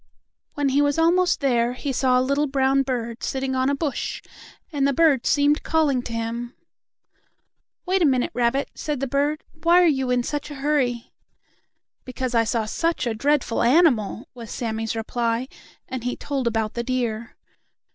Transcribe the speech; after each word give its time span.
When 0.55 0.69
he 0.69 0.81
was 0.81 0.97
almost 0.97 1.41
there 1.41 1.73
he 1.73 1.91
saw 1.93 2.17
a 2.19 2.25
little 2.25 2.47
brown 2.47 2.81
bird 2.81 3.21
sitting 3.21 3.53
on 3.55 3.69
a 3.69 3.75
bush, 3.75 4.23
and 4.71 4.87
the 4.87 4.93
bird 4.93 5.27
seemed 5.27 5.61
calling 5.61 6.01
to 6.01 6.11
him. 6.13 6.55
"Wait 7.85 8.01
a 8.01 8.05
minute, 8.05 8.31
rabbit," 8.33 8.71
said 8.73 8.99
the 8.99 9.05
bird. 9.05 9.43
"Why 9.61 9.79
are 9.83 9.85
you 9.85 10.09
in 10.09 10.23
such 10.23 10.49
a 10.49 10.55
hurry?" 10.55 11.13
"Because 12.03 12.33
I 12.33 12.45
saw 12.45 12.65
such 12.65 13.05
a 13.05 13.13
dreadful 13.13 13.61
animal," 13.61 14.27
was 14.33 14.49
Sammie's 14.49 14.95
reply, 14.95 15.47
and 15.87 16.03
he 16.03 16.15
told 16.15 16.47
about 16.47 16.73
the 16.73 16.81
deer. 16.83 17.35